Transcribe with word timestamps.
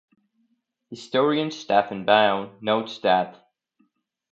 Historian 0.89 1.51
Stephen 1.51 2.05
Bown 2.05 2.57
notes 2.59 2.97
that,... 3.01 3.47